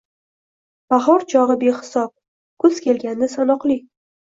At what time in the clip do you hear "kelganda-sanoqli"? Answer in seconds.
2.91-3.83